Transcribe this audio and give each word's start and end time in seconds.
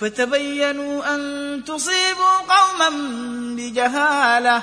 فتبينوا 0.00 1.14
أن 1.14 1.62
تصيبوا 1.66 2.36
قوما 2.48 2.90
بجهالة 3.56 4.62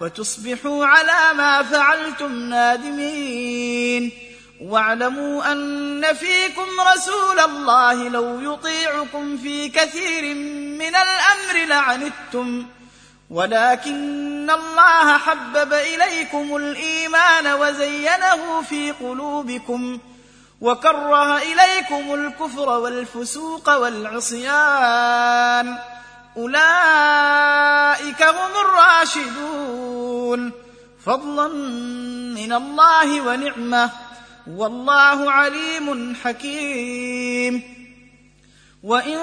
وتصبحوا 0.00 0.86
على 0.86 1.36
ما 1.36 1.62
فعلتم 1.62 2.32
نادمين. 2.32 4.12
واعلموا 4.60 5.52
أن 5.52 6.14
فيكم 6.14 6.66
رسول 6.94 7.40
الله 7.40 8.08
لو 8.08 8.52
يطيعكم 8.52 9.36
في 9.36 9.68
كثير 9.68 10.34
من 10.78 10.94
الأمر 10.94 11.66
لعنتم. 11.68 12.66
ولكن 13.30 14.50
الله 14.50 15.18
حبب 15.18 15.72
إليكم 15.72 16.56
الإيمان 16.56 17.46
وزينه 17.46 18.62
في 18.68 18.90
قلوبكم. 18.90 19.98
وكره 20.64 21.36
إليكم 21.36 22.14
الكفر 22.14 22.68
والفسوق 22.68 23.76
والعصيان. 23.76 25.78
أولئك 26.36 28.22
هم 28.22 28.60
الراشدون. 28.60 30.52
فضلا 31.06 31.48
من 32.34 32.52
الله 32.52 33.20
ونعمة. 33.20 33.90
والله 34.56 35.32
عليم 35.32 36.16
حكيم. 36.24 37.62
وإن 38.82 39.20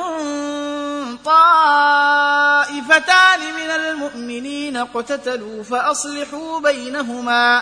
طائفتان 1.26 3.40
من 3.40 3.70
المؤمنين 3.70 4.78
اقتتلوا 4.78 5.64
فأصلحوا 5.64 6.60
بينهما. 6.60 7.62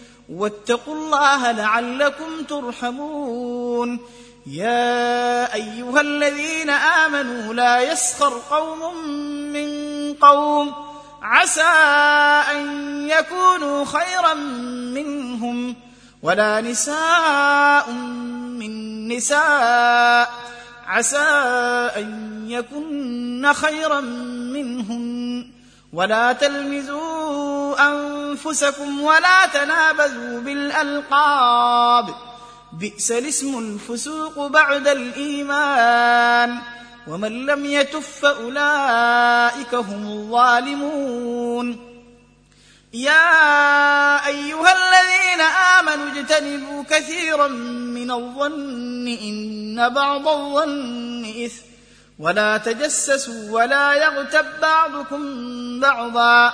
واتقوا 0.31 0.95
الله 0.95 1.51
لعلكم 1.51 2.43
ترحمون. 2.49 3.99
يا 4.47 5.53
أيها 5.53 6.01
الذين 6.01 6.69
آمنوا 6.69 7.53
لا 7.53 7.91
يسخر 7.91 8.41
قوم 8.49 8.97
من 9.53 9.69
قوم. 10.13 10.73
عسى 11.21 11.61
أن 12.51 13.09
يكونوا 13.09 13.85
خيرا 13.85 14.33
منهم. 14.93 15.75
ولا 16.23 16.61
نساء 16.61 17.91
من 17.91 19.07
نساء. 19.07 20.29
عسى 20.87 21.17
أن 21.97 22.31
يكن 22.47 23.53
خيرا 23.53 24.01
منهن 24.01 25.47
ولا 25.93 26.33
تلمزوا 26.33 27.89
أنفسكم 28.31 29.01
ولا 29.01 29.45
تنابزوا 29.45 30.39
بالألقاب. 30.39 32.15
بئس 32.73 33.11
الاسم 33.11 33.59
الفسوق 33.59 34.47
بعد 34.47 34.87
الإيمان. 34.87 36.57
ومن 37.07 37.45
لم 37.45 37.65
يتف 37.65 38.19
فأولئك 38.21 39.75
هم 39.75 40.07
الظالمون. 40.07 41.91
يا 42.93 44.27
أيها 44.27 44.71
الذين 44.71 45.41
آمنوا 45.79 46.07
اجتنبوا 46.11 46.83
كثيرا 46.89 47.47
من 47.47 48.11
الظن 48.11 49.07
إن 49.07 49.89
بعض 49.89 50.27
الظن 50.27 51.25
إثم. 51.45 51.61
ولا 52.19 52.57
تجسسوا 52.57 53.51
ولا 53.51 53.93
يغتب 53.93 54.45
بعضكم 54.61 55.23
بعضا. 55.79 56.53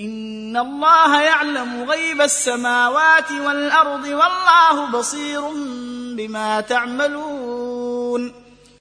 ان 0.00 0.56
الله 0.56 1.20
يعلم 1.22 1.90
غيب 1.90 2.20
السماوات 2.20 3.32
والارض 3.32 4.04
والله 4.04 4.86
بصير 4.90 5.40
بما 6.16 6.60
تعملون 6.60 7.33